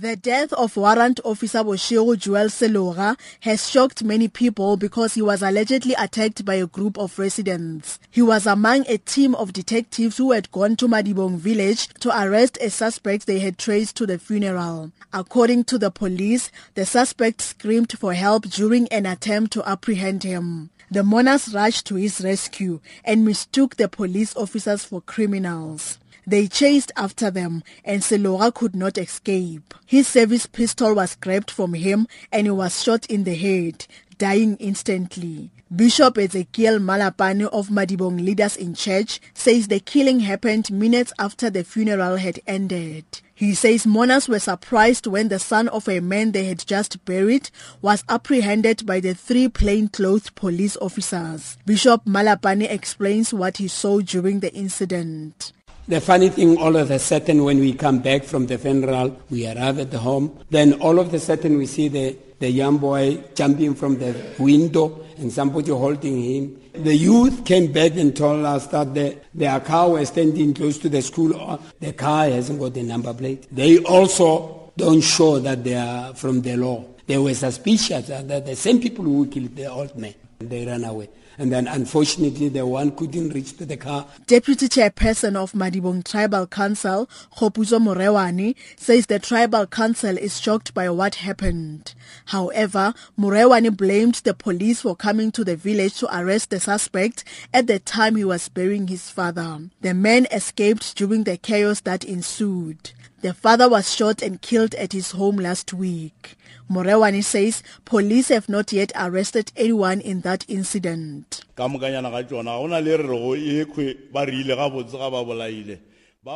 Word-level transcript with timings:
The 0.00 0.16
death 0.16 0.54
of 0.54 0.78
Warrant 0.78 1.20
Officer 1.26 1.58
Boshego 1.58 2.18
Joel 2.18 2.48
Selora 2.48 3.18
has 3.40 3.68
shocked 3.68 4.02
many 4.02 4.28
people 4.28 4.78
because 4.78 5.12
he 5.12 5.20
was 5.20 5.42
allegedly 5.42 5.92
attacked 5.98 6.42
by 6.42 6.54
a 6.54 6.66
group 6.66 6.96
of 6.96 7.18
residents. 7.18 7.98
He 8.10 8.22
was 8.22 8.46
among 8.46 8.86
a 8.88 8.96
team 8.96 9.34
of 9.34 9.52
detectives 9.52 10.16
who 10.16 10.32
had 10.32 10.50
gone 10.52 10.76
to 10.76 10.88
Madibong 10.88 11.36
village 11.36 11.88
to 12.00 12.18
arrest 12.18 12.56
a 12.62 12.70
suspect 12.70 13.26
they 13.26 13.40
had 13.40 13.58
traced 13.58 13.94
to 13.96 14.06
the 14.06 14.18
funeral. 14.18 14.90
According 15.12 15.64
to 15.64 15.76
the 15.76 15.90
police, 15.90 16.50
the 16.72 16.86
suspect 16.86 17.42
screamed 17.42 17.92
for 17.98 18.14
help 18.14 18.44
during 18.44 18.88
an 18.88 19.04
attempt 19.04 19.52
to 19.52 19.68
apprehend 19.68 20.22
him. 20.22 20.70
The 20.90 21.04
mourners 21.04 21.52
rushed 21.52 21.84
to 21.88 21.96
his 21.96 22.22
rescue 22.22 22.80
and 23.04 23.26
mistook 23.26 23.76
the 23.76 23.86
police 23.86 24.34
officers 24.34 24.82
for 24.82 25.02
criminals. 25.02 25.98
They 26.30 26.46
chased 26.46 26.92
after 26.96 27.28
them 27.28 27.64
and 27.84 28.04
Selora 28.04 28.52
could 28.52 28.76
not 28.76 28.96
escape. 28.98 29.74
His 29.84 30.06
service 30.06 30.46
pistol 30.46 30.94
was 30.94 31.16
grabbed 31.16 31.50
from 31.50 31.74
him 31.74 32.06
and 32.30 32.46
he 32.46 32.52
was 32.52 32.84
shot 32.84 33.04
in 33.06 33.24
the 33.24 33.34
head, 33.34 33.88
dying 34.16 34.56
instantly. 34.58 35.50
Bishop 35.74 36.18
Ezekiel 36.18 36.78
Malapane 36.78 37.48
of 37.48 37.68
Madibong 37.68 38.24
Leaders 38.24 38.56
in 38.56 38.74
Church 38.74 39.18
says 39.34 39.66
the 39.66 39.80
killing 39.80 40.20
happened 40.20 40.70
minutes 40.70 41.12
after 41.18 41.50
the 41.50 41.64
funeral 41.64 42.14
had 42.14 42.38
ended. 42.46 43.04
He 43.34 43.54
says 43.54 43.84
mourners 43.84 44.28
were 44.28 44.38
surprised 44.38 45.08
when 45.08 45.30
the 45.30 45.40
son 45.40 45.66
of 45.66 45.88
a 45.88 45.98
man 45.98 46.30
they 46.30 46.44
had 46.44 46.64
just 46.64 47.04
buried 47.04 47.50
was 47.82 48.04
apprehended 48.08 48.86
by 48.86 49.00
the 49.00 49.14
three 49.14 49.48
plainclothes 49.48 50.30
police 50.30 50.76
officers. 50.76 51.58
Bishop 51.66 52.04
Malapane 52.04 52.70
explains 52.70 53.34
what 53.34 53.56
he 53.56 53.66
saw 53.66 54.00
during 54.00 54.38
the 54.38 54.54
incident. 54.54 55.52
The 55.90 56.00
funny 56.00 56.28
thing, 56.28 56.56
all 56.56 56.76
of 56.76 56.92
a 56.92 57.00
sudden, 57.00 57.42
when 57.42 57.58
we 57.58 57.72
come 57.72 57.98
back 57.98 58.22
from 58.22 58.46
the 58.46 58.58
funeral, 58.58 59.20
we 59.28 59.44
arrive 59.48 59.80
at 59.80 59.90
the 59.90 59.98
home. 59.98 60.38
Then 60.48 60.74
all 60.74 61.00
of 61.00 61.12
a 61.12 61.18
sudden, 61.18 61.58
we 61.58 61.66
see 61.66 61.88
the, 61.88 62.16
the 62.38 62.48
young 62.48 62.78
boy 62.78 63.16
jumping 63.34 63.74
from 63.74 63.98
the 63.98 64.14
window 64.38 65.04
and 65.18 65.32
somebody 65.32 65.72
holding 65.72 66.22
him. 66.22 66.60
The 66.74 66.94
youth 66.94 67.44
came 67.44 67.72
back 67.72 67.96
and 67.96 68.16
told 68.16 68.44
us 68.44 68.68
that 68.68 68.94
the, 68.94 69.18
their 69.34 69.58
car 69.58 69.90
was 69.90 70.06
standing 70.10 70.54
close 70.54 70.78
to 70.78 70.88
the 70.88 71.02
school. 71.02 71.60
The 71.80 71.92
car 71.92 72.26
hasn't 72.26 72.60
got 72.60 72.74
the 72.74 72.84
number 72.84 73.12
plate. 73.12 73.48
They 73.50 73.78
also 73.78 74.59
don't 74.76 75.00
show 75.00 75.38
that 75.40 75.62
they 75.64 75.74
are 75.74 76.14
from 76.14 76.42
the 76.42 76.56
law. 76.56 76.84
They 77.06 77.18
were 77.18 77.34
suspicious 77.34 78.06
that 78.08 78.46
the 78.46 78.56
same 78.56 78.80
people 78.80 79.04
who 79.04 79.26
killed 79.26 79.56
the 79.56 79.66
old 79.66 79.96
man, 79.96 80.14
they 80.38 80.64
ran 80.64 80.84
away 80.84 81.08
and 81.40 81.50
then 81.50 81.66
unfortunately 81.66 82.50
the 82.50 82.66
one 82.66 82.90
couldn't 82.90 83.30
reach 83.30 83.56
the 83.56 83.76
car. 83.76 84.06
Deputy 84.26 84.68
Chairperson 84.68 85.36
of 85.36 85.52
Madibong 85.52 86.04
Tribal 86.04 86.46
Council, 86.46 87.08
Khopuzo 87.34 87.78
Morewani, 87.80 88.54
says 88.76 89.06
the 89.06 89.18
Tribal 89.18 89.66
Council 89.66 90.18
is 90.18 90.38
shocked 90.38 90.74
by 90.74 90.90
what 90.90 91.14
happened. 91.16 91.94
However, 92.26 92.92
Morewani 93.18 93.74
blamed 93.74 94.16
the 94.16 94.34
police 94.34 94.82
for 94.82 94.94
coming 94.94 95.32
to 95.32 95.42
the 95.42 95.56
village 95.56 95.94
to 96.00 96.14
arrest 96.14 96.50
the 96.50 96.60
suspect 96.60 97.24
at 97.54 97.66
the 97.66 97.78
time 97.78 98.16
he 98.16 98.24
was 98.24 98.50
burying 98.50 98.88
his 98.88 99.08
father. 99.08 99.60
The 99.80 99.94
man 99.94 100.26
escaped 100.30 100.94
during 100.94 101.24
the 101.24 101.38
chaos 101.38 101.80
that 101.80 102.04
ensued. 102.04 102.92
The 103.22 103.34
father 103.34 103.68
was 103.68 103.94
shot 103.94 104.22
and 104.22 104.40
killed 104.40 104.74
at 104.76 104.94
his 104.94 105.10
home 105.10 105.36
last 105.36 105.74
week. 105.74 106.36
Morewani 106.70 107.22
says 107.22 107.62
police 107.84 108.28
have 108.28 108.48
not 108.48 108.72
yet 108.72 108.92
arrested 108.96 109.52
anyone 109.56 110.00
in 110.00 110.22
that 110.22 110.46
incident. 110.48 111.44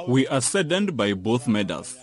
We 0.09 0.27
are 0.29 0.41
saddened 0.41 0.97
by 0.97 1.13
both 1.15 1.49
murders, 1.49 1.97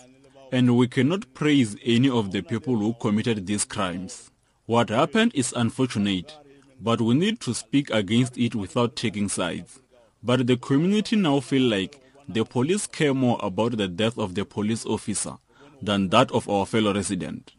and 0.50 0.76
we 0.76 0.88
cannot 0.88 1.32
praise 1.32 1.76
any 1.84 2.10
of 2.10 2.32
the 2.32 2.42
people 2.42 2.76
who 2.76 2.94
committed 2.94 3.46
these 3.46 3.64
crimes. 3.64 4.32
What 4.66 4.88
happened 4.88 5.30
is 5.34 5.52
unfortunate, 5.52 6.36
but 6.80 7.00
we 7.00 7.14
need 7.14 7.38
to 7.40 7.54
speak 7.54 7.90
against 7.90 8.36
it 8.36 8.56
without 8.56 8.96
taking 8.96 9.28
sides. 9.28 9.78
But 10.24 10.48
the 10.48 10.56
community 10.56 11.14
now 11.14 11.38
feel 11.38 11.68
like 11.68 12.00
the 12.28 12.44
police 12.44 12.86
care 12.86 13.14
more 13.14 13.38
about 13.42 13.76
the 13.76 13.88
death 13.88 14.18
of 14.18 14.34
the 14.34 14.44
police 14.44 14.86
officer 14.86 15.34
than 15.80 16.08
that 16.10 16.30
of 16.32 16.48
our 16.48 16.66
fellow 16.66 16.94
resident. 16.94 17.52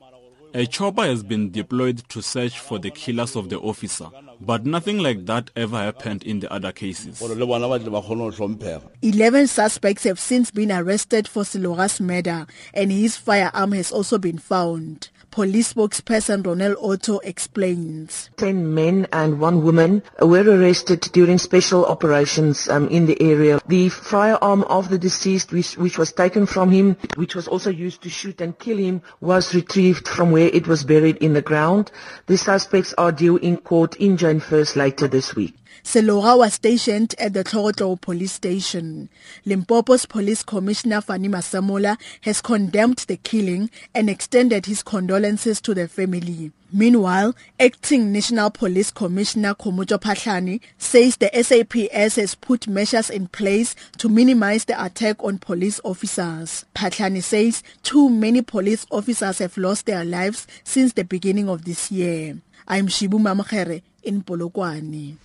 A 0.53 0.65
chopper 0.65 1.03
has 1.03 1.23
been 1.23 1.49
deployed 1.51 2.07
to 2.09 2.21
search 2.21 2.59
for 2.59 2.77
the 2.79 2.91
killers 2.91 3.35
of 3.35 3.49
the 3.49 3.59
officer, 3.59 4.07
but 4.39 4.65
nothing 4.65 4.99
like 4.99 5.25
that 5.25 5.51
ever 5.55 5.77
happened 5.77 6.23
in 6.23 6.39
the 6.39 6.51
other 6.51 6.71
cases. 6.71 7.21
11 7.21 9.47
suspects 9.47 10.03
have 10.03 10.19
since 10.19 10.51
been 10.51 10.71
arrested 10.71 11.27
for 11.27 11.43
Selora's 11.43 11.99
murder, 11.99 12.47
and 12.73 12.91
his 12.91 13.17
firearm 13.17 13.73
has 13.73 13.91
also 13.91 14.17
been 14.17 14.37
found. 14.37 15.09
Police 15.33 15.73
spokesperson 15.73 16.43
Ronel 16.43 16.75
Otto 16.79 17.17
explains. 17.23 18.29
Ten 18.37 18.75
men 18.75 19.07
and 19.11 19.39
one 19.39 19.63
woman 19.63 20.03
were 20.21 20.43
arrested 20.43 21.01
during 21.11 21.39
special 21.39 21.87
operations 21.87 22.69
um, 22.69 22.87
in 22.89 23.07
the 23.07 23.19
area. 23.19 23.59
The 23.67 23.89
firearm 23.89 24.61
of 24.65 24.89
the 24.89 24.99
deceased, 24.99 25.51
which, 25.51 25.75
which 25.75 25.97
was 25.97 26.13
taken 26.13 26.45
from 26.45 26.69
him, 26.69 26.97
which 27.15 27.33
was 27.33 27.47
also 27.47 27.71
used 27.71 28.03
to 28.03 28.09
shoot 28.09 28.41
and 28.41 28.59
kill 28.59 28.77
him, 28.77 29.01
was 29.21 29.55
retrieved 29.55 30.07
from 30.07 30.29
where 30.29 30.51
it 30.53 30.67
was 30.67 30.83
buried 30.83 31.17
in 31.17 31.33
the 31.33 31.41
ground. 31.41 31.91
The 32.27 32.37
suspects 32.37 32.93
are 32.99 33.11
due 33.11 33.37
in 33.37 33.57
court 33.57 33.95
in 33.95 34.17
Jane 34.23 34.39
Furse 34.39 34.77
later 34.77 35.09
this 35.09 35.35
week. 35.35 35.53
Selora 35.83 36.37
was 36.37 36.53
stationed 36.53 37.13
at 37.19 37.33
the 37.33 37.43
Tlhokotlo 37.43 37.99
police 37.99 38.31
station. 38.31 39.09
Limpopo's 39.45 40.05
police 40.05 40.43
commissioner 40.43 41.01
Fani 41.01 41.27
Masemola 41.27 41.99
has 42.21 42.39
condemned 42.39 42.99
the 42.99 43.17
killing 43.17 43.69
and 43.93 44.09
extended 44.09 44.65
his 44.65 44.81
condolences 44.81 45.59
to 45.59 45.73
the 45.73 45.89
family. 45.89 46.53
Meanwhile, 46.71 47.35
acting 47.59 48.13
National 48.13 48.49
Police 48.49 48.91
Commissioner 48.91 49.55
Khomotso 49.55 49.99
Phahlane 49.99 50.61
says 50.77 51.17
the 51.17 51.29
SAPS 51.33 52.15
has 52.15 52.35
put 52.35 52.65
measures 52.65 53.09
in 53.09 53.27
place 53.27 53.75
to 53.97 54.07
minimize 54.07 54.63
the 54.63 54.81
attack 54.81 55.21
on 55.21 55.37
police 55.37 55.81
officers. 55.83 56.63
Phahlane 56.75 57.21
says 57.21 57.61
too 57.81 58.09
many 58.09 58.41
police 58.41 58.85
officers 58.89 59.39
have 59.39 59.57
lost 59.57 59.85
their 59.85 60.05
lives 60.05 60.47
since 60.63 60.93
the 60.93 61.03
beginning 61.03 61.49
of 61.49 61.65
this 61.65 61.91
year. 61.91 62.37
I'm 62.65 62.87
Shibu 62.87 63.19
Mamkhere 63.19 63.81
inipolokwane 64.03 65.15